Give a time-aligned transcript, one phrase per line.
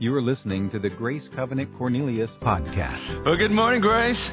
[0.00, 3.24] You are listening to the Grace Covenant Cornelius podcast.
[3.24, 4.30] Well, good morning, Grace.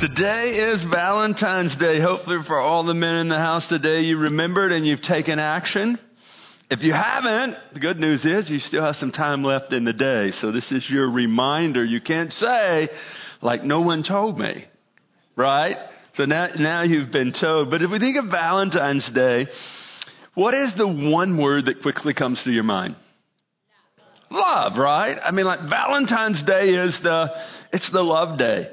[0.00, 2.00] Today is Valentine's Day.
[2.00, 5.98] Hopefully, for all the men in the house today, you remembered and you've taken action.
[6.70, 9.92] If you haven't, the good news is you still have some time left in the
[9.92, 10.30] day.
[10.40, 11.84] So, this is your reminder.
[11.84, 12.88] You can't say,
[13.42, 14.64] like, no one told me,
[15.36, 15.76] right?
[16.14, 17.70] So now, now you've been told.
[17.70, 19.48] But if we think of Valentine's Day,
[20.32, 22.96] what is the one word that quickly comes to your mind?
[24.30, 25.16] Love, right?
[25.22, 27.26] I mean, like Valentine's Day is the,
[27.72, 28.68] it's the love day.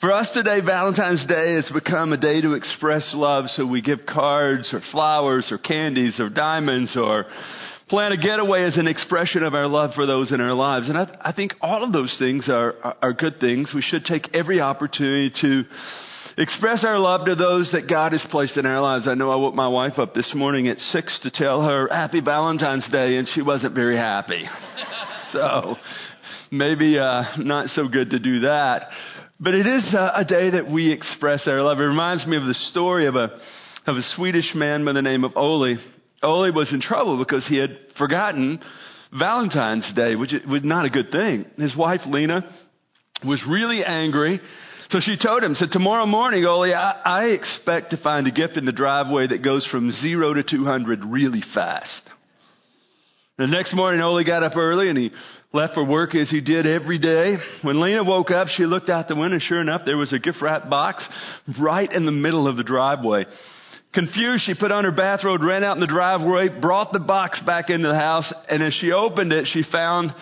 [0.00, 4.00] For us today, Valentine's Day has become a day to express love, so we give
[4.06, 7.24] cards or flowers or candies or diamonds or
[7.88, 10.88] plan a getaway as an expression of our love for those in our lives.
[10.88, 13.72] And I, I think all of those things are, are, are good things.
[13.74, 15.64] We should take every opportunity to
[16.36, 19.08] express our love to those that God has placed in our lives.
[19.08, 22.20] I know I woke my wife up this morning at six to tell her happy
[22.20, 24.44] Valentine's Day, and she wasn't very happy.
[25.32, 25.76] so
[26.50, 28.88] maybe uh, not so good to do that.
[29.40, 31.78] But it is a, a day that we express our love.
[31.78, 33.38] It reminds me of the story of a
[33.86, 35.76] of a Swedish man by the name of Ole.
[36.22, 38.60] Ole was in trouble because he had forgotten
[39.18, 41.46] Valentine's Day, which was not a good thing.
[41.56, 42.42] His wife Lena
[43.24, 44.40] was really angry.
[44.90, 48.56] So she told him, said, tomorrow morning, Ole, I, I expect to find a gift
[48.56, 52.02] in the driveway that goes from zero to 200 really fast.
[53.38, 55.12] The next morning, Ole got up early and he
[55.52, 57.36] left for work as he did every day.
[57.62, 59.38] When Lena woke up, she looked out the window.
[59.38, 61.06] Sure enough, there was a gift wrap box
[61.60, 63.26] right in the middle of the driveway.
[63.94, 67.70] Confused, she put on her bathrobe, ran out in the driveway, brought the box back
[67.70, 70.12] into the house, and as she opened it, she found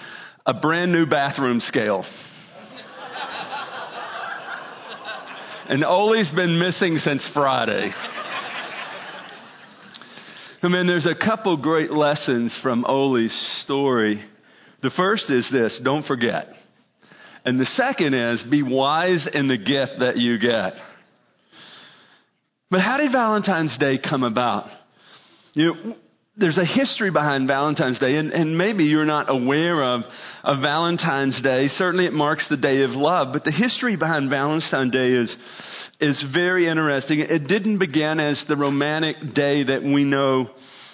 [0.44, 2.04] a brand new bathroom scale.
[5.70, 7.92] and Ole's been missing since Friday.
[10.66, 14.20] I mean, there's a couple great lessons from Ole's story.
[14.82, 16.48] The first is this don't forget.
[17.44, 20.72] And the second is be wise in the gift that you get.
[22.68, 24.68] But how did Valentine's Day come about?
[25.54, 25.96] You know,
[26.36, 30.00] there's a history behind Valentine's Day, and, and maybe you're not aware of,
[30.42, 31.68] of Valentine's Day.
[31.68, 35.32] Certainly it marks the day of love, but the history behind Valentine's Day is,
[36.00, 37.20] is very interesting.
[37.20, 40.50] It didn't begin as the romantic day that we know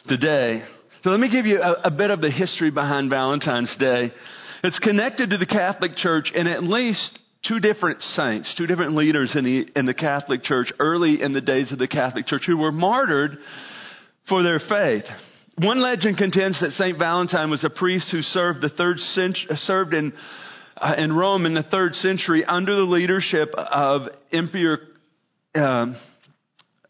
[0.06, 0.62] today.
[1.02, 4.12] So let me give you a, a bit of the history behind Valentine's Day.
[4.62, 9.32] It's connected to the Catholic Church and at least two different saints, two different leaders
[9.34, 12.56] in the, in the Catholic Church early in the days of the Catholic Church who
[12.56, 13.36] were martyred
[14.28, 15.04] for their faith.
[15.58, 20.12] One legend contends that Saint Valentine was a priest who served the third served in
[20.76, 24.02] uh, in Rome in the third century under the leadership of
[24.32, 24.78] Emperor
[25.54, 25.96] um,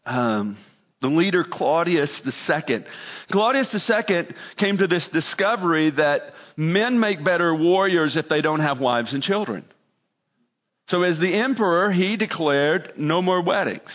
[0.05, 0.57] um,
[1.01, 2.85] the leader Claudius II.
[3.29, 4.23] Claudius II
[4.57, 6.19] came to this discovery that
[6.55, 9.65] men make better warriors if they don't have wives and children.
[10.87, 13.91] So as the emperor, he declared no more weddings.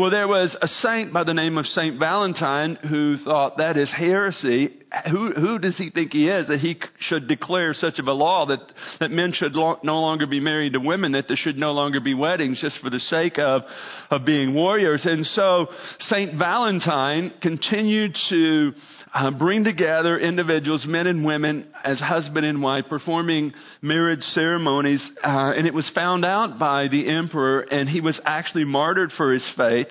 [0.00, 3.92] Well, there was a saint by the name of Saint Valentine who thought that is
[3.94, 4.70] heresy.
[5.10, 8.46] Who, who does he think he is that he should declare such of a law
[8.46, 8.60] that,
[9.00, 12.00] that men should lo- no longer be married to women, that there should no longer
[12.00, 13.60] be weddings just for the sake of,
[14.08, 15.04] of being warriors?
[15.04, 15.66] And so
[15.98, 18.72] Saint Valentine continued to
[19.12, 25.08] uh, bring together individuals, men and women, as husband and wife, performing marriage ceremonies.
[25.22, 29.32] Uh, and it was found out by the emperor, and he was actually martyred for
[29.32, 29.88] his faith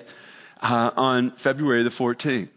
[0.62, 2.48] uh, on February the 14th.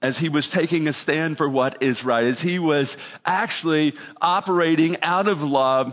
[0.00, 2.94] As he was taking a stand for what is right, as he was
[3.24, 5.88] actually operating out of love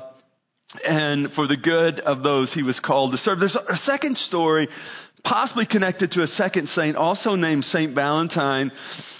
[0.84, 3.40] and for the good of those he was called to serve.
[3.40, 4.68] There's a second story
[5.26, 8.72] possibly connected to a second saint, also named Saint Valentine,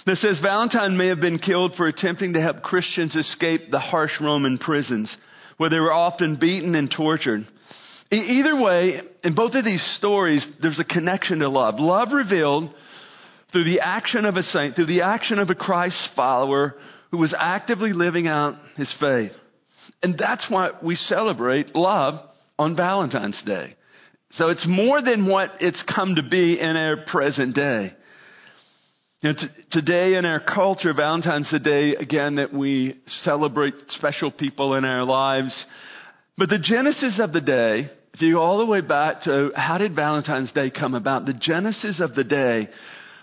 [0.06, 4.12] that says Valentine may have been killed for attempting to help Christians escape the harsh
[4.20, 5.14] Roman prisons,
[5.56, 7.46] where they were often beaten and tortured.
[8.12, 11.74] E- either way, in both of these stories, there's a connection to love.
[11.78, 12.70] Love revealed
[13.52, 16.76] through the action of a saint, through the action of a Christ follower
[17.10, 19.32] who was actively living out his faith.
[20.02, 22.14] And that's why we celebrate love
[22.58, 23.76] on Valentine's Day.
[24.32, 27.94] So it's more than what it's come to be in our present day.
[29.20, 34.30] You know, t- today in our culture, Valentine's the day, again, that we celebrate special
[34.30, 35.64] people in our lives.
[36.36, 39.78] But the genesis of the day, if you go all the way back to how
[39.78, 42.68] did Valentine's Day come about, the genesis of the day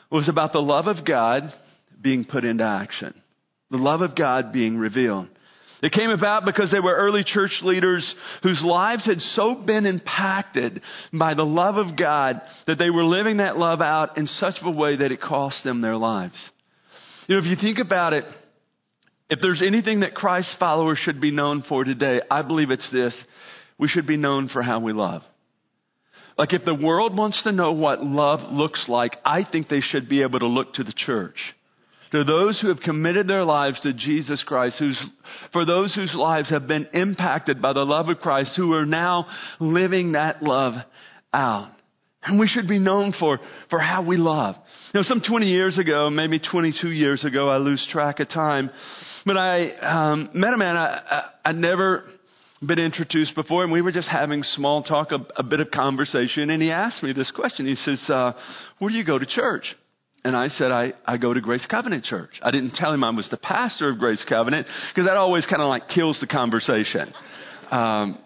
[0.10, 1.54] was about the love of God
[2.02, 3.14] being put into action.
[3.70, 5.30] The love of God being revealed.
[5.84, 10.82] It came about because they were early church leaders whose lives had so been impacted
[11.12, 14.72] by the love of God that they were living that love out in such a
[14.72, 16.52] way that it cost them their lives.
[17.28, 18.24] You know, if you think about it,
[19.30, 23.20] If there's anything that Christ's followers should be known for today, I believe it's this.
[23.80, 25.24] We should be known for how we love.
[26.38, 30.08] Like if the world wants to know what love looks like, I think they should
[30.08, 31.38] be able to look to the church.
[32.14, 35.04] To those who have committed their lives to Jesus Christ, who's,
[35.52, 39.26] for those whose lives have been impacted by the love of Christ, who are now
[39.60, 40.76] living that love
[41.34, 41.72] out.
[42.22, 43.40] And we should be known for,
[43.72, 44.54] for how we love.
[44.94, 48.70] You know, some 20 years ago, maybe 22 years ago, I lose track of time,
[49.26, 52.04] but I um, met a man I, I, I'd never
[52.62, 56.52] been introduced before, and we were just having small talk, a, a bit of conversation,
[56.52, 57.66] and he asked me this question.
[57.66, 58.34] He says, uh,
[58.78, 59.76] where do you go to church?
[60.26, 62.32] And I said, I, I go to Grace Covenant Church.
[62.42, 65.62] I didn't tell him I was the pastor of Grace Covenant, because that always kind
[65.62, 67.14] of like kills the conversation.
[67.70, 68.20] Um,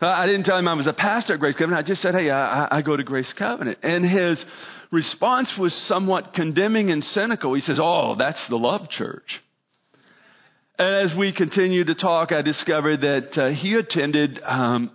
[0.00, 1.84] I didn't tell him I was a pastor at Grace Covenant.
[1.84, 3.78] I just said, hey, I, I go to Grace Covenant.
[3.82, 4.42] And his
[4.90, 7.54] response was somewhat condemning and cynical.
[7.54, 9.40] He says, oh, that's the love church.
[10.78, 14.90] And as we continued to talk, I discovered that uh, he attended um,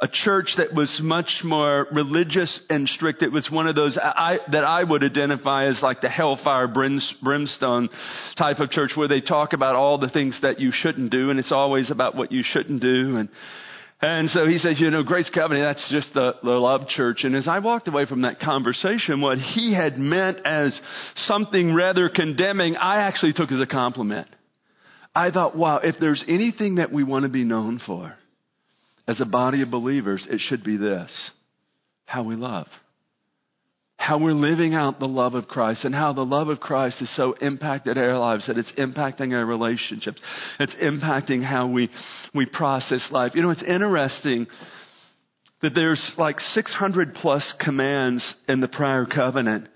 [0.00, 3.22] a church that was much more religious and strict.
[3.22, 7.88] It was one of those I, that I would identify as like the hellfire brimstone
[8.36, 11.38] type of church where they talk about all the things that you shouldn't do, and
[11.38, 13.16] it's always about what you shouldn't do.
[13.16, 13.28] And
[14.00, 17.24] and so he says, you know, Grace Covenant, that's just the, the love church.
[17.24, 20.78] And as I walked away from that conversation, what he had meant as
[21.16, 24.28] something rather condemning, I actually took as a compliment.
[25.16, 28.14] I thought, wow, if there's anything that we want to be known for
[29.08, 31.30] as a body of believers, it should be this
[32.04, 32.66] how we love.
[33.96, 37.10] How we're living out the love of Christ and how the love of Christ has
[37.16, 40.20] so impacted our lives that it's impacting our relationships.
[40.60, 41.90] It's impacting how we,
[42.34, 43.32] we process life.
[43.34, 44.46] You know, it's interesting
[45.60, 49.68] that there's like 600 plus commands in the prior covenant,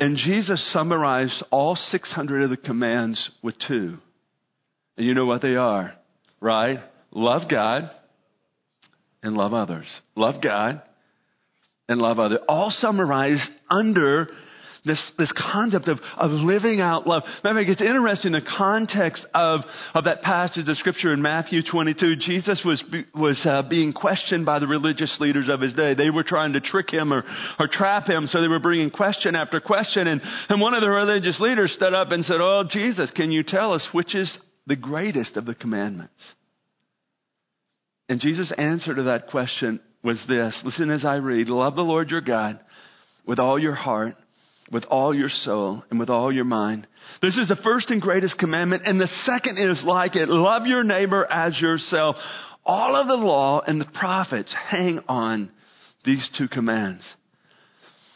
[0.00, 3.98] and Jesus summarized all 600 of the commands with two.
[4.96, 5.92] And you know what they are,
[6.40, 6.80] right?
[7.12, 7.90] Love God
[9.22, 9.86] and love others.
[10.16, 10.82] Love God
[11.88, 12.38] and love others.
[12.48, 14.28] All summarized under
[14.84, 17.22] this, this concept of, of living out love.
[17.44, 19.60] Matter it's interesting, the context of,
[19.94, 22.82] of that passage of scripture in Matthew 22, Jesus was,
[23.14, 25.94] was uh, being questioned by the religious leaders of his day.
[25.94, 27.22] They were trying to trick him or,
[27.60, 30.08] or trap him, so they were bringing question after question.
[30.08, 33.44] And, and one of the religious leaders stood up and said, Oh, Jesus, can you
[33.44, 34.36] tell us which is
[34.66, 36.34] the greatest of the commandments?
[38.08, 42.10] And Jesus' answer to that question was this listen as I read love the Lord
[42.10, 42.58] your God
[43.26, 44.16] with all your heart,
[44.70, 46.86] with all your soul, and with all your mind.
[47.20, 50.82] This is the first and greatest commandment, and the second is like it love your
[50.82, 52.16] neighbor as yourself.
[52.64, 55.50] All of the law and the prophets hang on
[56.04, 57.02] these two commands.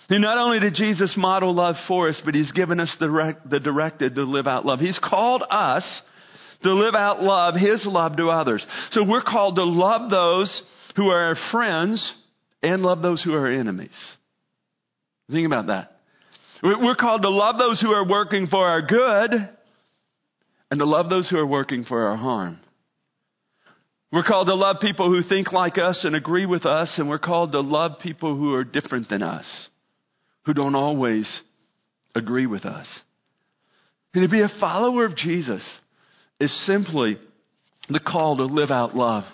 [0.09, 3.61] And not only did Jesus model love for us, but He's given us the, the
[3.61, 4.79] directive to live out love.
[4.79, 5.85] He's called us
[6.63, 8.67] to live out love, His love to others.
[8.93, 10.63] So we're called to love those
[10.97, 12.13] who are our friends
[12.63, 13.91] and love those who are our enemies.
[15.31, 15.93] Think about that.
[16.63, 19.49] We're called to love those who are working for our good
[20.71, 22.59] and to love those who are working for our harm.
[24.13, 27.19] We're called to love people who think like us and agree with us, and we're
[27.19, 29.69] called to love people who are different than us,
[30.47, 31.29] who don't always
[32.15, 32.87] agree with us.
[34.15, 35.63] And to be a follower of Jesus
[36.41, 37.19] is simply
[37.89, 39.25] the call to live out love.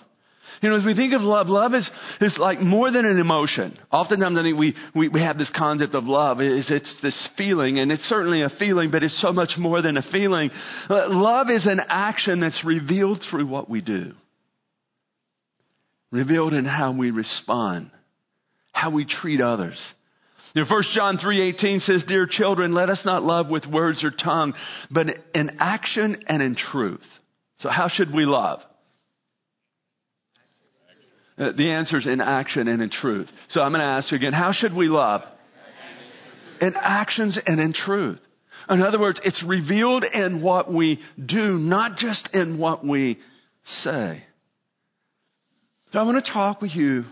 [0.61, 1.89] You know, as we think of love, love is,
[2.21, 3.77] is like more than an emotion.
[3.91, 6.39] Oftentimes I think we, we, we have this concept of love.
[6.39, 9.97] It's, it's this feeling, and it's certainly a feeling, but it's so much more than
[9.97, 10.51] a feeling.
[10.89, 14.13] Uh, love is an action that's revealed through what we do.
[16.11, 17.89] Revealed in how we respond,
[18.71, 19.79] how we treat others.
[20.53, 24.53] You 1 John 3.18 says, Dear children, let us not love with words or tongue,
[24.91, 27.05] but in action and in truth.
[27.57, 28.59] So how should we love?
[31.37, 33.27] Uh, the answer is in action and in truth.
[33.49, 35.21] So I'm going to ask you again how should we love?
[36.61, 38.19] In actions and in truth.
[38.69, 43.19] In other words, it's revealed in what we do, not just in what we
[43.81, 44.23] say.
[45.91, 47.05] So I want to talk with you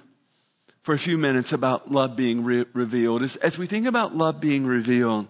[0.83, 3.23] for a few minutes about love being re- revealed.
[3.23, 5.27] As, as we think about love being revealed,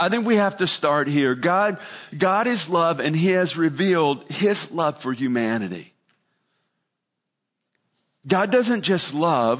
[0.00, 1.34] I think we have to start here.
[1.34, 1.76] God,
[2.18, 5.92] God is love and He has revealed His love for humanity.
[8.28, 9.58] God doesn't just love,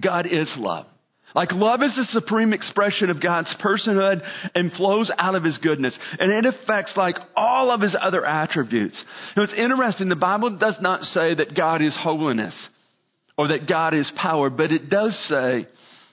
[0.00, 0.86] God is love.
[1.34, 4.22] Like love is the supreme expression of God's personhood
[4.54, 5.98] and flows out of his goodness.
[6.18, 9.02] And it affects like all of his other attributes.
[9.36, 10.08] Know, it's interesting.
[10.08, 12.54] The Bible does not say that God is holiness
[13.36, 15.66] or that God is power, but it does say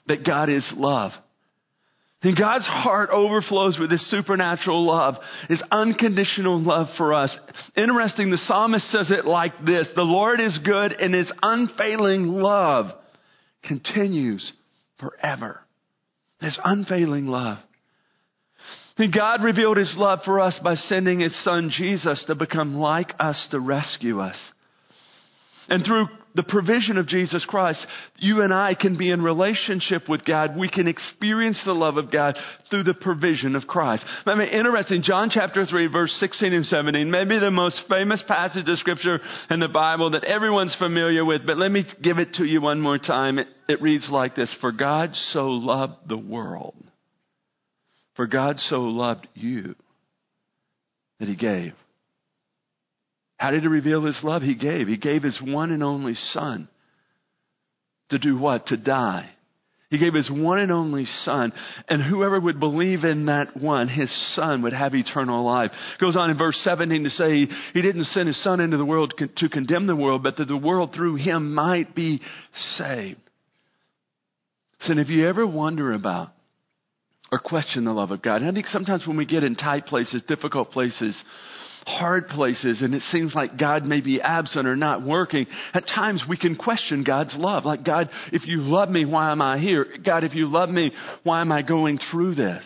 [0.07, 1.11] that God is love.
[2.23, 5.15] And God's heart overflows with this supernatural love,
[5.49, 7.35] His unconditional love for us.
[7.75, 12.87] Interesting, the psalmist says it like this The Lord is good, and His unfailing love
[13.63, 14.53] continues
[14.99, 15.59] forever.
[16.39, 17.57] His unfailing love.
[18.97, 23.11] And God revealed His love for us by sending His Son Jesus to become like
[23.19, 24.37] us to rescue us.
[25.67, 27.85] And through the provision of Jesus Christ,
[28.17, 30.57] you and I can be in relationship with God.
[30.57, 32.37] We can experience the love of God
[32.69, 34.03] through the provision of Christ.
[34.25, 38.67] I mean, interesting, John chapter 3, verse 16 and 17, maybe the most famous passage
[38.67, 42.45] of scripture in the Bible that everyone's familiar with, but let me give it to
[42.45, 43.39] you one more time.
[43.39, 46.75] It, it reads like this, For God so loved the world.
[48.15, 49.75] For God so loved you
[51.19, 51.73] that he gave.
[53.37, 54.41] How did he reveal his love?
[54.41, 54.87] He gave.
[54.87, 56.69] He gave his one and only son
[58.09, 58.67] to do what?
[58.67, 59.29] To die.
[59.93, 61.53] He gave his one and only son,
[61.87, 65.69] and whoever would believe in that one, his son, would have eternal life.
[65.99, 69.13] Goes on in verse 17 to say he, didn't send his son into the world
[69.37, 72.21] to condemn the world, but that the world through him might be
[72.77, 73.19] saved.
[74.81, 76.29] So, if you ever wonder about
[77.31, 79.85] or question the love of God, and I think sometimes when we get in tight
[79.85, 81.23] places, difficult places,
[81.85, 86.23] hard places and it seems like God may be absent or not working, at times
[86.27, 87.65] we can question God's love.
[87.65, 89.85] Like, God, if you love me, why am I here?
[90.05, 90.91] God, if you love me,
[91.23, 92.63] why am I going through this?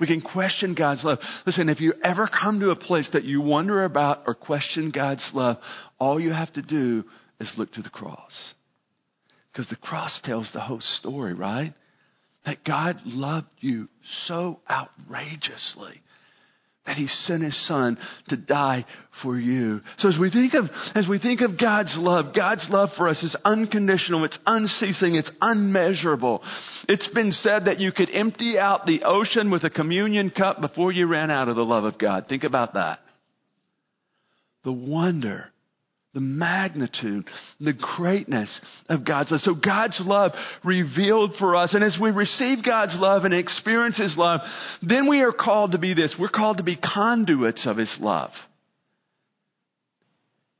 [0.00, 1.18] We can question God's love.
[1.44, 5.28] Listen, if you ever come to a place that you wonder about or question God's
[5.34, 5.56] love,
[5.98, 7.04] all you have to do
[7.40, 8.54] is look to the cross.
[9.52, 11.74] Because the cross tells the whole story, right?
[12.46, 13.88] That God loved you
[14.26, 16.00] so outrageously
[16.88, 18.86] that he sent his son to die
[19.22, 19.82] for you.
[19.98, 20.64] So as we think of,
[20.94, 25.30] as we think of God's love, God's love for us is unconditional, it's unceasing, it's
[25.42, 26.42] unmeasurable.
[26.88, 30.90] It's been said that you could empty out the ocean with a communion cup before
[30.90, 32.24] you ran out of the love of God.
[32.26, 33.00] Think about that.
[34.64, 35.52] The wonder
[36.18, 37.24] the magnitude,
[37.60, 39.40] the greatness of God's love.
[39.42, 40.32] So God's love
[40.64, 41.74] revealed for us.
[41.74, 44.40] And as we receive God's love and experience His love,
[44.82, 46.16] then we are called to be this.
[46.18, 48.30] We're called to be conduits of His love.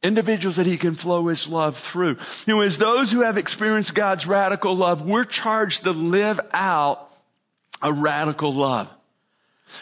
[0.00, 2.15] Individuals that He can flow His love through.
[2.47, 7.09] You know, as those who have experienced God's radical love, we're charged to live out
[7.83, 8.87] a radical love.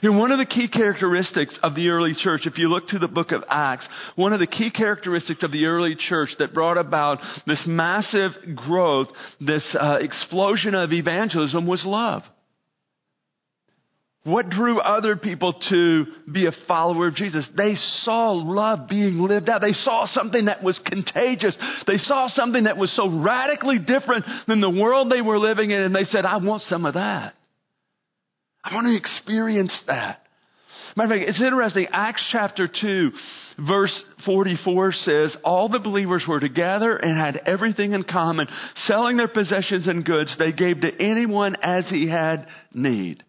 [0.02, 2.98] You know, one of the key characteristics of the early church, if you look to
[2.98, 6.76] the book of Acts, one of the key characteristics of the early church that brought
[6.76, 9.08] about this massive growth,
[9.40, 12.22] this uh, explosion of evangelism was love.
[14.26, 17.48] What drew other people to be a follower of Jesus?
[17.56, 19.60] They saw love being lived out.
[19.60, 21.56] They saw something that was contagious.
[21.86, 25.80] They saw something that was so radically different than the world they were living in,
[25.80, 27.35] and they said, I want some of that.
[28.66, 30.22] I want to experience that.
[30.96, 31.86] Matter of fact, it's interesting.
[31.92, 33.10] Acts chapter 2,
[33.68, 38.48] verse 44 says, All the believers were together and had everything in common.
[38.86, 43.22] Selling their possessions and goods, they gave to anyone as he had need.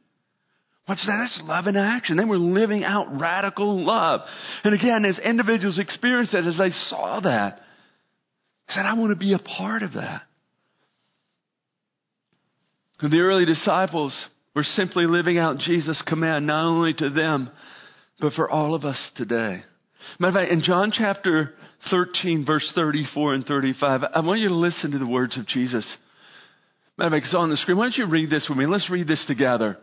[0.88, 1.28] What's that?
[1.30, 2.18] That's love in action.
[2.18, 4.22] They were living out radical love.
[4.64, 7.60] And again, as individuals experienced that, as they saw that,
[8.68, 10.24] they said, I want to be a part of that.
[13.02, 14.18] And the early disciples,
[14.58, 17.52] we're simply living out Jesus' command, not only to them,
[18.20, 19.62] but for all of us today.
[20.20, 21.54] Matter of fact, in John chapter
[21.92, 25.86] 13, verse 34 and 35, I want you to listen to the words of Jesus.
[26.98, 27.78] Matter of fact, it's on the screen.
[27.78, 28.66] Why don't you read this with me?
[28.66, 29.78] Let's read this together.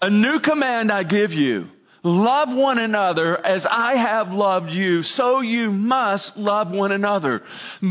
[0.00, 1.66] A new command I give you
[2.06, 7.40] Love one another as I have loved you, so you must love one another.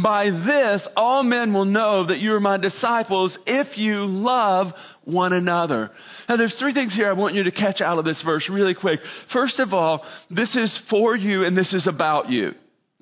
[0.03, 4.67] By this, all men will know that you are my disciples if you love
[5.03, 5.89] one another.
[6.29, 8.75] Now there's three things here I want you to catch out of this verse really
[8.75, 9.00] quick.
[9.34, 12.51] First of all, this is for you and this is about you.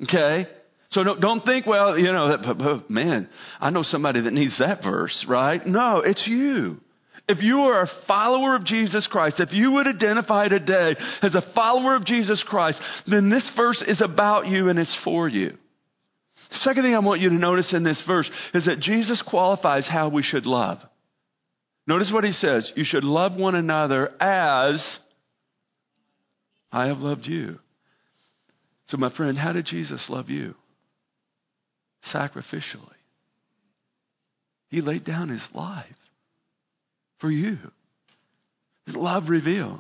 [0.04, 0.48] Okay?
[0.92, 3.28] So don't, think, well, you know, man,
[3.60, 5.66] I know somebody that needs that verse, right?
[5.66, 6.80] No, it's you.
[7.32, 11.54] If you are a follower of Jesus Christ, if you would identify today as a
[11.56, 15.52] follower of Jesus Christ, then this verse is about you and it's for you.
[16.50, 19.88] The second thing I want you to notice in this verse is that Jesus qualifies
[19.88, 20.80] how we should love.
[21.88, 22.70] Notice what he says.
[22.76, 25.00] You should love one another as
[26.70, 27.60] I have loved you.
[28.88, 30.56] So, my friend, how did Jesus love you?
[32.14, 33.00] Sacrificially.
[34.68, 35.86] He laid down his life
[37.22, 37.58] for you.
[38.88, 39.80] Love revealed.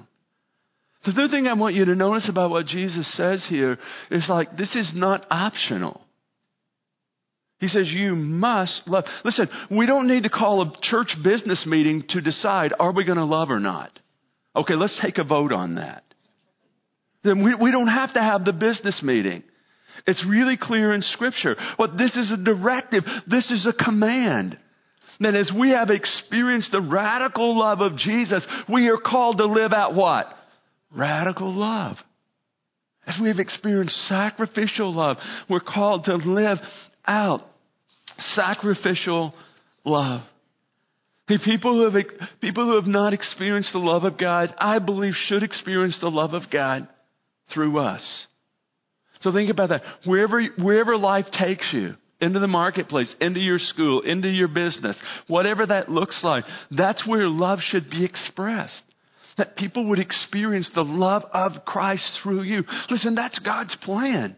[1.05, 3.79] The third thing I want you to notice about what Jesus says here
[4.11, 6.01] is like, this is not optional.
[7.59, 9.05] He says, You must love.
[9.25, 13.17] Listen, we don't need to call a church business meeting to decide are we going
[13.17, 13.91] to love or not.
[14.55, 16.03] Okay, let's take a vote on that.
[17.23, 19.43] Then we, we don't have to have the business meeting.
[20.07, 21.55] It's really clear in Scripture.
[21.77, 24.57] What this is a directive, this is a command.
[25.21, 29.71] That as we have experienced the radical love of Jesus, we are called to live
[29.71, 30.25] out what?
[30.91, 31.97] Radical love.
[33.05, 35.17] As we have experienced sacrificial love,
[35.49, 36.57] we're called to live
[37.05, 37.41] out
[38.17, 39.33] sacrificial
[39.85, 40.21] love.
[41.27, 42.05] People who have,
[42.41, 46.33] people who have not experienced the love of God, I believe should experience the love
[46.33, 46.87] of God
[47.53, 48.27] through us.
[49.21, 49.83] So think about that.
[50.05, 54.97] Wherever, wherever life takes you, into the marketplace, into your school, into your business,
[55.27, 58.83] whatever that looks like, that's where love should be expressed.
[59.37, 62.63] That people would experience the love of Christ through you.
[62.89, 64.35] Listen, that's God's plan.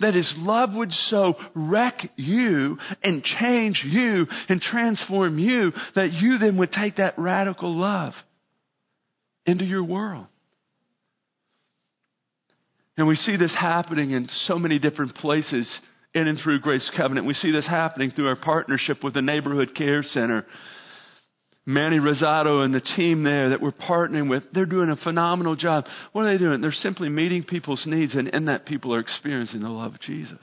[0.00, 6.38] That His love would so wreck you and change you and transform you that you
[6.38, 8.12] then would take that radical love
[9.46, 10.26] into your world.
[12.96, 15.78] And we see this happening in so many different places
[16.18, 17.26] in and through Grace Covenant.
[17.26, 20.44] We see this happening through our partnership with the Neighborhood Care Center.
[21.64, 25.84] Manny Rosado and the team there that we're partnering with, they're doing a phenomenal job.
[26.12, 26.62] What are they doing?
[26.62, 30.38] They're simply meeting people's needs, and in that, people are experiencing the love of Jesus.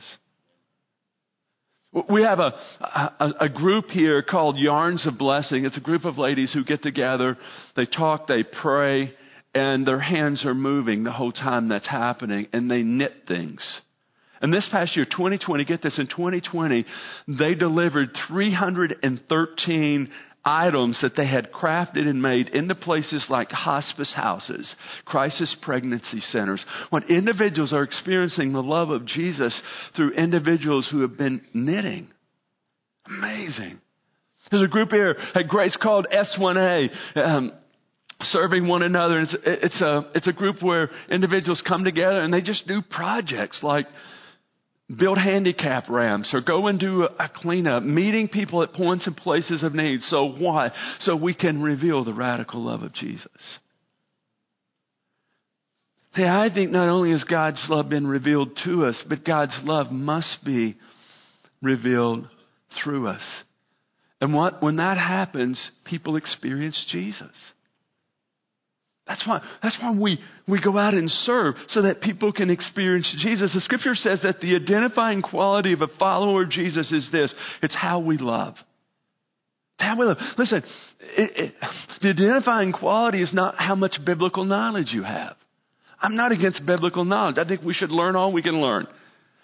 [2.10, 2.51] We have a,
[2.82, 5.65] a, a, group here called Yarns of Blessing.
[5.65, 7.38] It's a group of ladies who get together,
[7.75, 9.13] they talk, they pray,
[9.55, 13.82] and their hands are moving the whole time that's happening, and they knit things.
[14.45, 16.85] And this past year, 2020, get this, in 2020,
[17.27, 20.09] they delivered 313
[20.45, 26.63] items that they had crafted and made into places like hospice houses, crisis pregnancy centers,
[26.91, 29.59] when individuals are experiencing the love of Jesus
[29.95, 32.07] through individuals who have been knitting.
[33.07, 33.81] Amazing.
[34.51, 37.17] There's a group here at Grace called S1A.
[37.17, 37.51] Um,
[38.21, 39.21] serving one another.
[39.21, 43.61] It's, it's, a, it's a group where individuals come together and they just do projects
[43.63, 43.87] like
[44.88, 49.63] build handicap ramps or go and do a cleanup, meeting people at points and places
[49.63, 50.02] of need.
[50.02, 50.71] So why?
[51.00, 53.60] So we can reveal the radical love of Jesus.
[56.15, 59.91] See, I think not only has God's love been revealed to us, but God's love
[59.91, 60.78] must be
[61.62, 62.28] revealed
[62.82, 63.43] through us.
[64.21, 67.54] And what, when that happens, people experience Jesus.
[69.08, 73.15] That's why, that's why we, we go out and serve, so that people can experience
[73.22, 73.54] Jesus.
[73.54, 77.76] The scripture says that the identifying quality of a follower of Jesus is this it's
[77.76, 78.56] how we love.
[79.78, 80.18] How we love.
[80.38, 80.63] Listen,
[81.18, 81.54] it, it,
[82.02, 85.36] the identifying quality is not how much biblical knowledge you have.
[86.02, 87.38] I'm not against biblical knowledge.
[87.38, 88.88] I think we should learn all we can learn.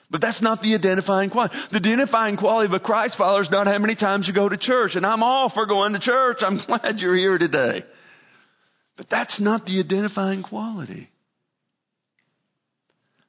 [0.09, 1.55] But that's not the identifying quality.
[1.71, 4.57] The identifying quality of a Christ follower is not how many times you go to
[4.57, 4.91] church.
[4.95, 6.37] And I'm all for going to church.
[6.41, 7.83] I'm glad you're here today.
[9.01, 11.09] But that's not the identifying quality.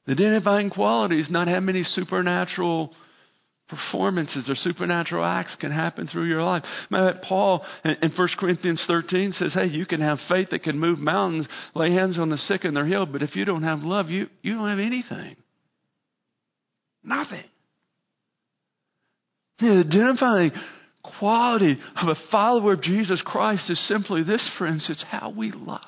[0.05, 2.93] The identifying quality is not how many supernatural
[3.67, 6.61] performances or supernatural acts can happen through your life.
[7.27, 11.47] Paul in 1 Corinthians 13 says, hey, you can have faith that can move mountains,
[11.73, 14.27] lay hands on the sick and they're healed, but if you don't have love, you,
[14.43, 15.35] you don't have anything.
[17.03, 17.45] Nothing.
[19.57, 20.51] The identifying
[21.03, 25.81] quality of a follower of Jesus Christ is simply this, friends it's how we love.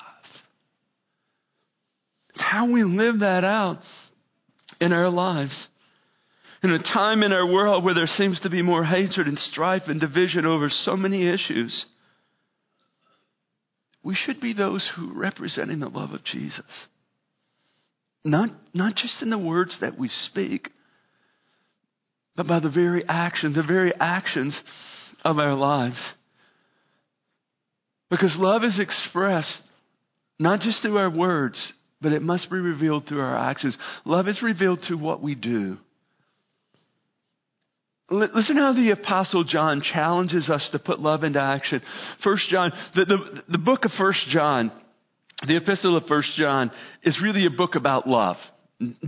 [2.30, 3.78] It's how we live that out
[4.80, 5.68] in our lives.
[6.62, 9.84] In a time in our world where there seems to be more hatred and strife
[9.86, 11.86] and division over so many issues,
[14.02, 16.64] we should be those who are representing the love of Jesus.
[18.24, 20.68] Not, not just in the words that we speak,
[22.36, 24.58] but by the very actions, the very actions
[25.26, 25.98] of our lives.
[28.10, 29.60] Because love is expressed
[30.38, 33.76] not just through our words, but it must be revealed through our actions.
[34.04, 35.78] Love is revealed through what we do.
[38.08, 41.80] Listen how the apostle John challenges us to put love into action.
[42.22, 44.70] First John, the, the, the book of First John,
[45.44, 46.70] the epistle of First John
[47.02, 48.36] is really a book about love.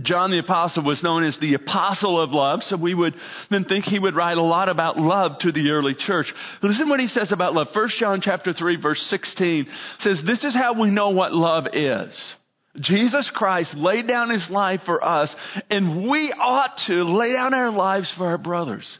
[0.01, 3.13] John the Apostle was known as the Apostle of Love, so we would
[3.51, 6.25] then think he would write a lot about love to the early church.
[6.63, 7.67] Listen what he says about love.
[7.73, 9.67] 1 John chapter 3 verse 16
[9.99, 12.35] says, This is how we know what love is.
[12.77, 15.33] Jesus Christ laid down his life for us,
[15.69, 18.99] and we ought to lay down our lives for our brothers.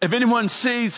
[0.00, 0.96] If anyone sees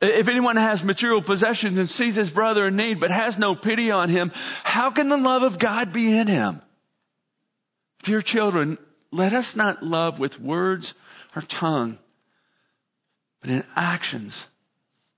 [0.00, 3.90] if anyone has material possessions and sees his brother in need but has no pity
[3.90, 4.30] on him,
[4.62, 6.60] how can the love of God be in him?
[8.06, 8.78] Dear children,
[9.10, 10.92] let us not love with words
[11.34, 11.98] or tongue,
[13.40, 14.46] but in actions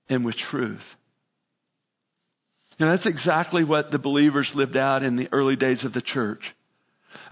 [0.09, 0.81] and with truth.
[2.79, 6.39] Know, that's exactly what the believers lived out in the early days of the church.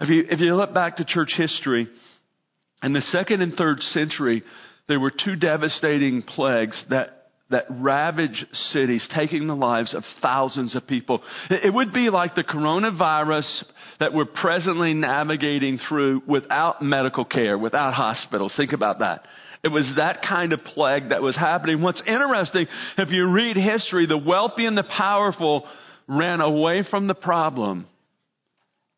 [0.00, 1.88] If you, if you look back to church history,
[2.82, 4.42] in the second and third century,
[4.88, 7.17] there were two devastating plagues that,
[7.50, 11.22] that ravage cities, taking the lives of thousands of people.
[11.50, 13.64] It, would be like the coronavirus
[14.00, 18.52] that we're presently navigating through without medical care, without hospitals.
[18.56, 19.24] Think about that.
[19.64, 21.82] It was that kind of plague that was happening.
[21.82, 22.66] What's interesting,
[22.98, 25.66] if you read history, the wealthy and the powerful
[26.06, 27.86] ran away from the problem,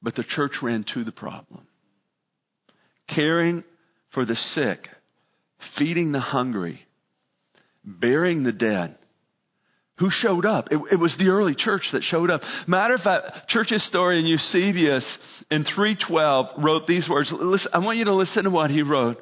[0.02, 1.66] but the church ran to the problem.
[3.08, 3.64] Caring
[4.12, 4.88] for the sick,
[5.78, 6.80] feeding the hungry,
[7.84, 8.96] burying the dead.
[9.98, 10.68] Who showed up?
[10.70, 12.40] It, it, was the early church that showed up.
[12.66, 15.04] Matter of fact, church historian Eusebius
[15.50, 17.30] in 312 wrote these words.
[17.30, 19.18] Listen, I want you to listen to what he wrote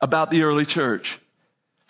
[0.00, 1.04] about the early church.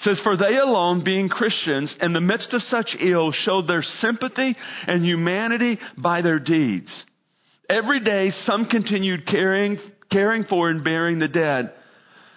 [0.01, 3.83] It says, For they alone, being Christians, in the midst of such ill, showed their
[4.01, 4.57] sympathy
[4.89, 6.91] and humanity by their deeds.
[7.71, 9.79] Every day, some continued caring,
[10.11, 11.73] caring for and bearing the dead,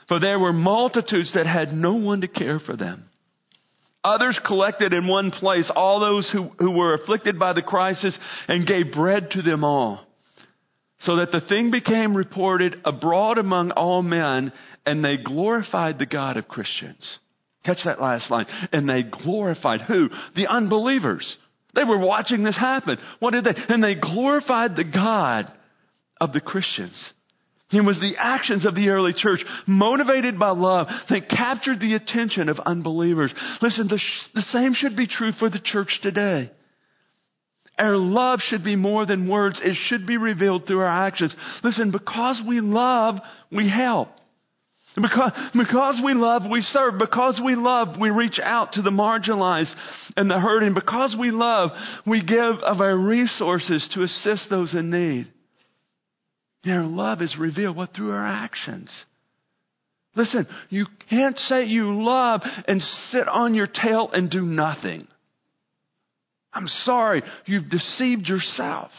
[0.08, 3.10] for there were multitudes that had no one to care for them.
[4.08, 8.18] Others collected in one place all those who, who were afflicted by the crisis
[8.48, 10.08] and gave bread to them all.
[11.00, 14.54] So that the thing became reported abroad among all men,
[14.86, 17.20] and they glorified the God of Christians.
[17.66, 18.46] Catch that last line.
[18.72, 20.10] And they glorified who?
[20.38, 21.36] The unbelievers.
[21.76, 22.98] They were watching this happen.
[23.20, 23.56] What did they?
[23.68, 25.52] And they glorified the God
[26.22, 27.12] of the Christians.
[27.72, 32.48] It was the actions of the early church, motivated by love, that captured the attention
[32.48, 33.34] of unbelievers.
[33.62, 36.50] Listen, the, sh- the same should be true for the church today.
[37.78, 39.60] Our love should be more than words.
[39.62, 41.36] It should be revealed through our actions.
[41.62, 43.16] Listen, because we love,
[43.52, 44.10] we help.
[44.96, 46.98] Because, because we love, we serve.
[46.98, 49.74] Because we love, we reach out to the marginalized
[50.16, 50.74] and the hurting.
[50.74, 51.70] Because we love,
[52.08, 55.32] we give of our resources to assist those in need.
[56.70, 58.90] Our love is revealed what through our actions.
[60.16, 65.08] Listen, you can't say you love and sit on your tail and do nothing.
[66.52, 68.92] I'm sorry, you've deceived yourself.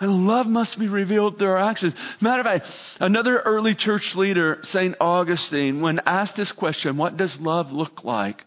[0.00, 1.94] And love must be revealed through our actions.
[2.20, 2.66] Matter of fact,
[3.00, 4.96] another early church leader, St.
[5.00, 8.42] Augustine, when asked this question, what does love look like?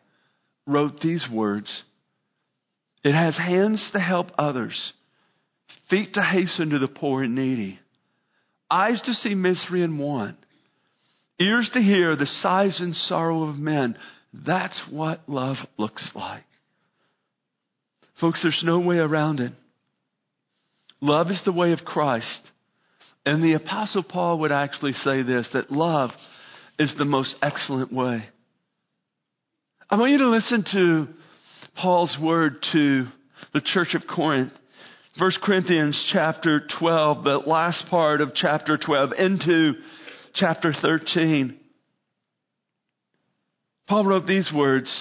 [0.68, 1.84] wrote these words.
[3.04, 4.94] It has hands to help others,
[5.90, 7.80] feet to hasten to the poor and needy,
[8.70, 10.38] eyes to see misery and want,
[11.40, 13.98] ears to hear the sighs and sorrow of men.
[14.34, 16.44] That's what love looks like.
[18.20, 19.52] Folks, there's no way around it.
[21.02, 22.42] Love is the way of Christ.
[23.26, 26.12] And the Apostle Paul would actually say this that love
[26.78, 28.24] is the most excellent way.
[29.90, 31.08] I want you to listen to
[31.76, 33.08] Paul's word to
[33.54, 34.54] the church of Corinth.
[35.18, 39.74] 1 Corinthians chapter 12, the last part of chapter 12 into
[40.34, 41.58] chapter 13.
[43.88, 44.92] Paul wrote these words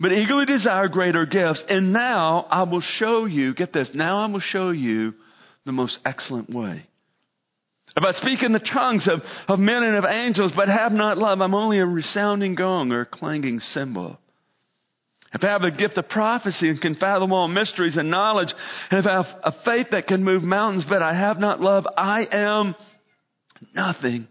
[0.00, 1.62] but eagerly desire greater gifts.
[1.68, 5.12] And now I will show you, get this, now I will show you
[5.66, 6.86] the most excellent way.
[7.96, 11.18] If I speak in the tongues of, of men and of angels, but have not
[11.18, 14.18] love, I'm only a resounding gong or a clanging cymbal.
[15.32, 18.52] If I have a gift of prophecy and can fathom all mysteries and knowledge,
[18.90, 21.86] and if I have a faith that can move mountains, but I have not love,
[21.96, 22.74] I am
[23.74, 24.26] nothing.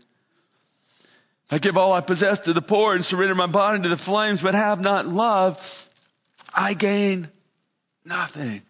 [1.47, 4.01] If I give all I possess to the poor and surrender my body to the
[4.05, 5.53] flames, but have not love,
[6.53, 7.29] I gain
[8.05, 8.61] nothing.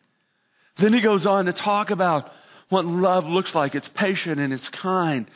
[0.79, 2.29] Then he goes on to talk about
[2.69, 3.73] what love looks like.
[3.73, 5.27] It's patient and it's kind.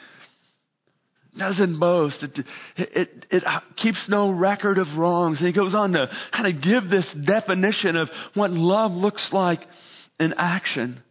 [1.37, 2.21] Doesn't boast.
[2.23, 2.45] It,
[2.77, 3.43] it, it,
[3.77, 5.39] keeps no record of wrongs.
[5.39, 9.59] And he goes on to kind of give this definition of what love looks like
[10.19, 11.01] in action.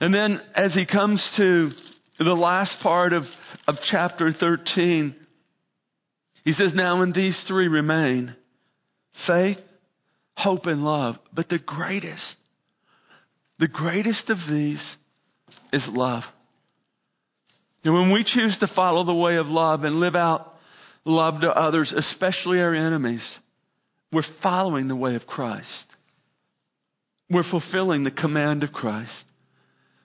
[0.00, 1.70] And then as he comes to
[2.18, 3.22] the last part of,
[3.68, 5.14] of chapter 13,
[6.44, 8.34] he says, Now in these three remain
[9.26, 9.58] faith,
[10.36, 11.16] hope, and love.
[11.32, 12.36] But the greatest,
[13.58, 14.96] the greatest of these
[15.72, 16.24] is love.
[17.86, 20.54] And when we choose to follow the way of love and live out
[21.04, 23.24] love to others, especially our enemies,
[24.12, 25.86] we're following the way of Christ.
[27.30, 29.12] We're fulfilling the command of Christ.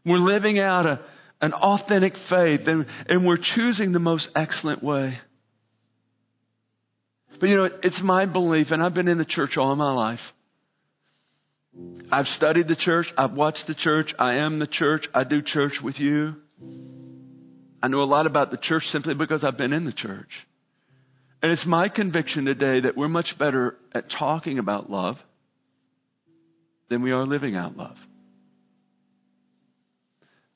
[0.06, 1.00] We're living out a
[1.42, 5.18] an authentic faith, and, and we're choosing the most excellent way.
[7.40, 10.20] But you know, it's my belief, and I've been in the church all my life.
[12.12, 15.74] I've studied the church, I've watched the church, I am the church, I do church
[15.84, 16.36] with you.
[17.84, 20.30] I know a lot about the church simply because I've been in the church.
[21.42, 25.18] And it's my conviction today that we're much better at talking about love
[26.90, 27.96] than we are living out love.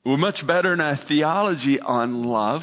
[0.04, 2.60] We're much better in our theology on love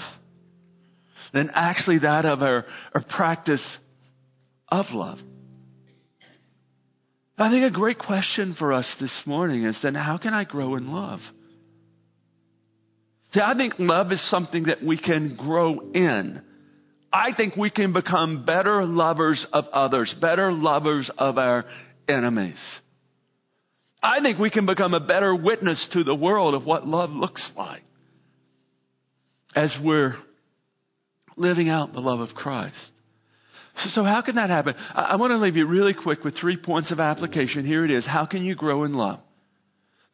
[1.34, 3.78] than actually that of our, our practice
[4.70, 5.18] of love.
[7.38, 10.76] I think a great question for us this morning is then how can I grow
[10.76, 11.20] in love?
[13.34, 16.42] See, I think love is something that we can grow in.
[17.12, 21.66] I think we can become better lovers of others, better lovers of our
[22.08, 22.60] enemies.
[24.02, 27.52] I think we can become a better witness to the world of what love looks
[27.56, 27.84] like
[29.56, 30.16] as we're
[31.38, 32.92] living out the love of Christ.
[33.88, 34.76] So, how can that happen?
[34.94, 37.66] I want to leave you really quick with three points of application.
[37.66, 38.06] Here it is.
[38.06, 39.20] How can you grow in love?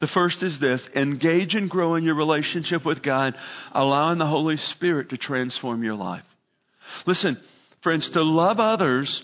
[0.02, 3.36] The first is this engage and grow in your relationship with God,
[3.74, 6.24] allowing the Holy Spirit to transform your life.
[7.06, 7.38] Listen,
[7.84, 9.24] friends, to love others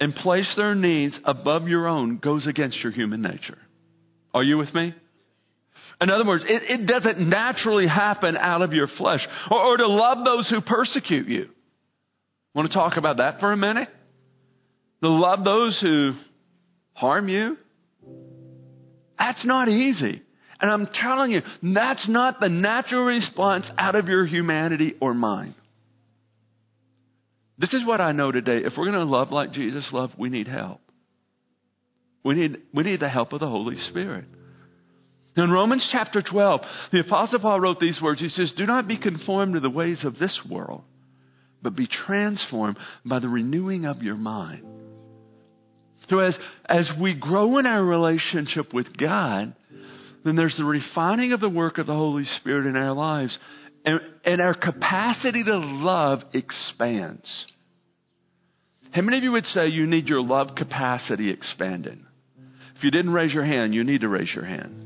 [0.00, 3.58] and place their needs above your own goes against your human nature.
[4.32, 4.94] Are you with me?
[6.00, 9.26] In other words, it, it doesn't naturally happen out of your flesh.
[9.50, 11.48] Or, or to love those who persecute you.
[12.54, 13.88] Want to talk about that for a minute?
[15.02, 16.12] To love those who
[16.94, 17.56] harm you?
[19.18, 20.22] That's not easy.
[20.60, 21.40] And I'm telling you,
[21.74, 25.54] that's not the natural response out of your humanity or mine.
[27.58, 28.58] This is what I know today.
[28.58, 30.80] If we're going to love like Jesus loved, we need help.
[32.24, 34.24] We need, we need the help of the Holy Spirit.
[35.36, 38.20] In Romans chapter 12, the Apostle Paul wrote these words.
[38.20, 40.82] He says, Do not be conformed to the ways of this world,
[41.62, 44.64] but be transformed by the renewing of your mind.
[46.08, 49.54] So as, as we grow in our relationship with God,
[50.24, 53.38] then there's the refining of the work of the Holy Spirit in our lives,
[53.84, 57.46] and, and our capacity to love expands.
[58.90, 61.98] How many of you would say you need your love capacity expanded?
[62.76, 64.84] If you didn't raise your hand, you need to raise your hand.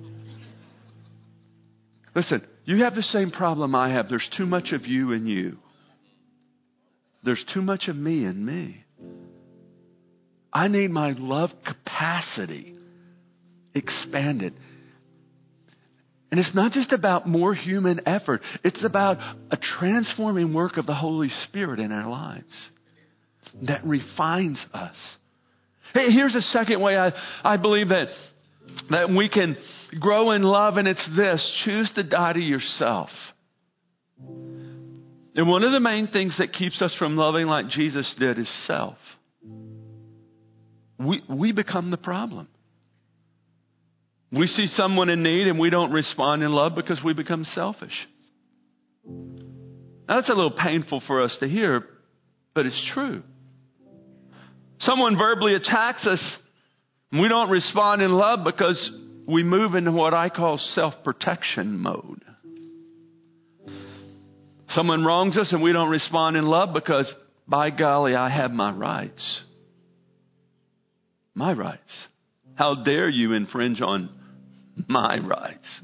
[2.14, 4.08] Listen, you have the same problem I have.
[4.08, 5.58] There's too much of you in you.
[7.24, 8.81] There's too much of me in me.
[10.52, 12.76] I need my love capacity
[13.74, 14.54] expanded.
[16.30, 19.18] And it's not just about more human effort, it's about
[19.50, 22.70] a transforming work of the Holy Spirit in our lives
[23.62, 24.96] that refines us.
[25.92, 27.12] Hey, here's a second way I,
[27.44, 28.06] I believe that
[28.90, 29.56] that we can
[30.00, 33.10] grow in love, and it's this choose to die to yourself.
[35.34, 38.66] And one of the main things that keeps us from loving like Jesus did is
[38.66, 38.96] self.
[41.06, 42.48] We, we become the problem.
[44.30, 47.92] We see someone in need and we don't respond in love because we become selfish.
[49.06, 51.84] Now, that's a little painful for us to hear,
[52.54, 53.22] but it's true.
[54.80, 56.38] Someone verbally attacks us
[57.10, 58.90] and we don't respond in love because
[59.26, 62.24] we move into what I call self protection mode.
[64.70, 67.12] Someone wrongs us and we don't respond in love because,
[67.46, 69.42] by golly, I have my rights.
[71.34, 72.06] My rights.
[72.54, 74.10] How dare you infringe on
[74.88, 75.80] my rights?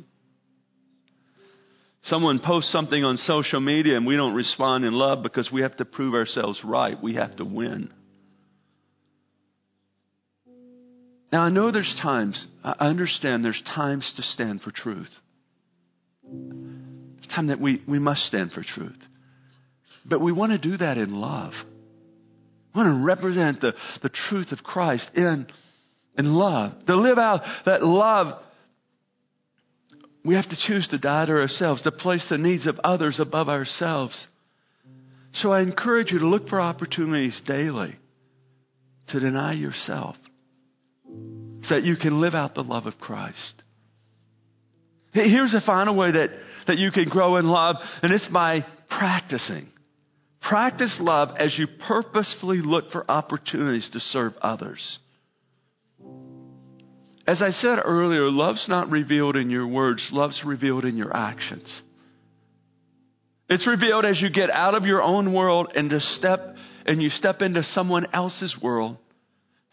[2.02, 5.76] Someone posts something on social media and we don't respond in love because we have
[5.78, 7.02] to prove ourselves right.
[7.02, 7.92] We have to win.
[11.30, 15.10] Now, I know there's times, I understand there's times to stand for truth.
[17.18, 18.98] It's time that we, we must stand for truth.
[20.06, 21.52] But we want to do that in love.
[22.74, 25.46] Want to represent the, the truth of Christ in,
[26.16, 26.72] in love.
[26.86, 28.40] To live out that love,
[30.24, 33.48] we have to choose to die to ourselves, to place the needs of others above
[33.48, 34.26] ourselves.
[35.34, 37.96] So I encourage you to look for opportunities daily
[39.08, 40.16] to deny yourself
[41.06, 43.62] so that you can live out the love of Christ.
[45.12, 46.30] Here's a final way that,
[46.66, 49.68] that you can grow in love, and it's by practicing.
[50.40, 54.98] Practice love as you purposefully look for opportunities to serve others.
[57.26, 61.82] As I said earlier, love's not revealed in your words, love's revealed in your actions.
[63.50, 66.54] It's revealed as you get out of your own world and to step
[66.86, 68.96] and you step into someone else's world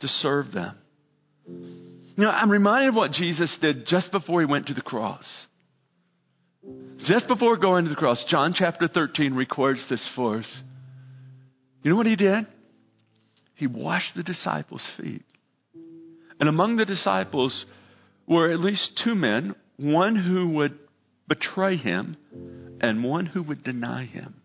[0.02, 0.78] to serve them.
[1.48, 5.26] You know, I'm reminded of what Jesus did just before he went to the cross.
[7.08, 10.62] Just before going to the cross, John chapter 13 records this for us.
[11.84, 12.46] You know what he did?
[13.56, 15.24] He washed the disciples' feet.
[16.40, 17.66] And among the disciples
[18.28, 20.78] were at least two men, one who would
[21.28, 22.18] betray him
[22.82, 24.42] and one who would deny him.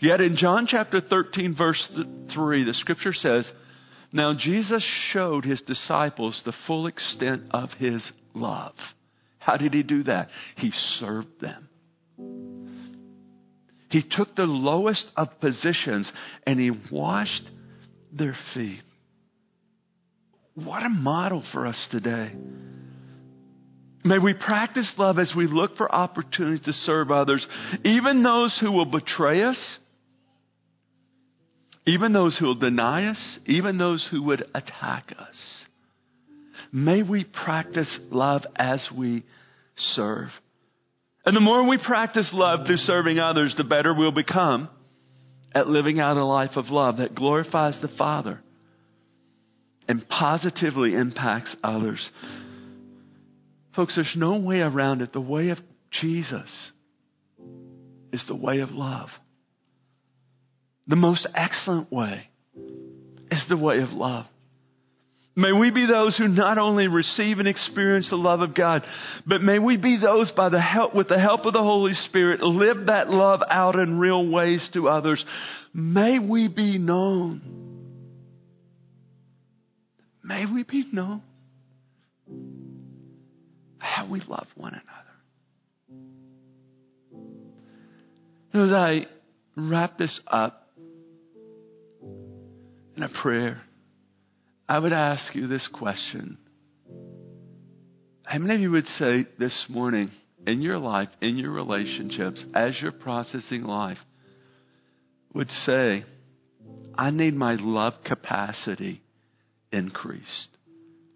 [0.00, 2.00] Yet in John chapter 13, verse
[2.32, 3.50] 3, the scripture says,
[4.12, 8.02] Now, Jesus showed his disciples the full extent of his
[8.34, 8.74] love.
[9.50, 10.28] How did he do that?
[10.58, 11.68] He served them.
[13.90, 16.10] He took the lowest of positions
[16.46, 17.42] and he washed
[18.12, 18.80] their feet.
[20.54, 22.30] What a model for us today.
[24.04, 27.44] May we practice love as we look for opportunities to serve others,
[27.84, 29.78] even those who will betray us,
[31.88, 35.64] even those who will deny us, even those who would attack us.
[36.72, 39.24] May we practice love as we
[39.94, 40.28] serve.
[41.24, 44.68] And the more we practice love through serving others, the better we'll become
[45.54, 48.40] at living out a life of love that glorifies the Father
[49.88, 52.08] and positively impacts others.
[53.74, 55.12] Folks, there's no way around it.
[55.12, 55.58] The way of
[56.00, 56.48] Jesus
[58.12, 59.08] is the way of love.
[60.86, 62.28] The most excellent way
[63.30, 64.26] is the way of love.
[65.40, 68.84] May we be those who not only receive and experience the love of God,
[69.26, 72.42] but may we be those by the help, with the help of the Holy Spirit,
[72.42, 75.24] live that love out in real ways to others.
[75.72, 77.40] May we be known.
[80.22, 81.22] May we be known
[83.78, 84.78] how we love one
[88.52, 88.66] another.
[88.66, 89.06] As I
[89.56, 90.68] wrap this up
[92.94, 93.62] in a prayer,
[94.70, 96.38] I would ask you this question.
[98.24, 100.12] How many of you would say this morning,
[100.46, 103.98] in your life, in your relationships, as you're processing life,
[105.34, 106.04] would say,
[106.94, 109.02] I need my love capacity
[109.72, 110.56] increased?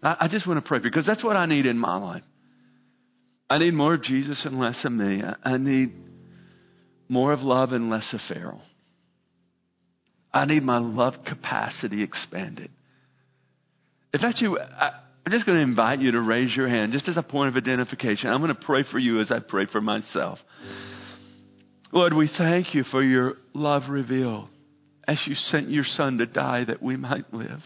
[0.03, 1.95] I, I just want to pray for you because that's what I need in my
[1.95, 2.23] life.
[3.49, 5.21] I need more of Jesus and less of me.
[5.45, 5.93] I need
[7.07, 8.59] more of love and less of Pharaoh.
[10.33, 12.69] I need my love capacity expanded.
[14.15, 17.17] If that's you, I'm just going to invite you to raise your hand just as
[17.17, 18.29] a point of identification.
[18.29, 20.39] I'm going to pray for you as I pray for myself.
[21.91, 24.47] Lord, we thank you for your love revealed
[25.05, 27.59] as you sent your son to die that we might live.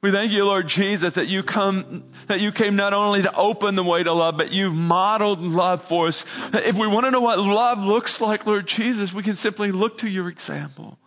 [0.00, 3.74] We thank you, Lord Jesus, that you come, that you came not only to open
[3.74, 6.24] the way to love, but you've modeled love for us.
[6.52, 9.98] If we want to know what love looks like, Lord Jesus, we can simply look
[9.98, 10.98] to your example.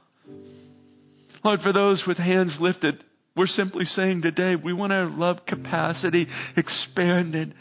[1.41, 3.01] Lord, for those with hands lifted,
[3.37, 7.53] we're simply saying today we want our love capacity expanded.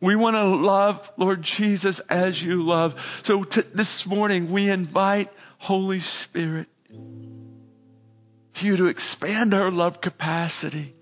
[0.00, 2.92] We want to love, Lord Jesus, as you love.
[3.24, 6.68] So to, this morning we invite Holy Spirit
[8.62, 10.94] you to expand our love capacity.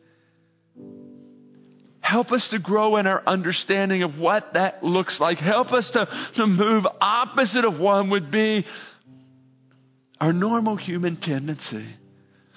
[2.00, 5.38] Help us to grow in our understanding of what that looks like.
[5.38, 8.64] Help us to, to move opposite of one would be
[10.20, 11.96] our normal human tendency.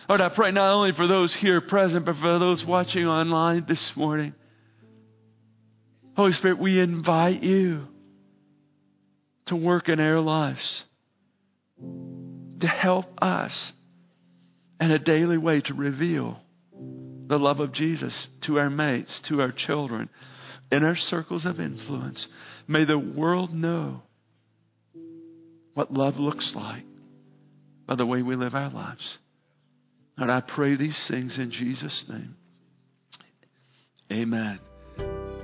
[0.10, 3.92] Lord, I pray not only for those here present, but for those watching online this
[3.96, 4.34] morning.
[6.16, 7.84] Holy Spirit, we invite you
[9.46, 10.84] to work in our lives,
[11.80, 13.72] to help us
[14.82, 16.40] in a daily way to reveal
[17.28, 20.10] the love of Jesus to our mates, to our children,
[20.72, 22.26] in our circles of influence.
[22.68, 24.02] May the world know
[25.76, 26.84] what love looks like
[27.86, 29.20] by the way we live our lives.
[30.20, 32.36] And I pray these things in Jesus' name.
[34.12, 34.60] Amen.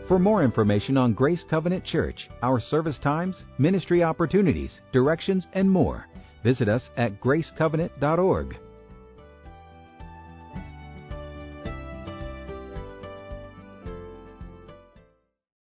[0.07, 6.05] For more information on Grace Covenant Church, our service times, ministry opportunities, directions, and more,
[6.43, 8.57] visit us at gracecovenant.org.